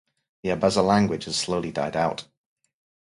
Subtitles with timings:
[0.41, 2.25] The Abaza language has slowly died out.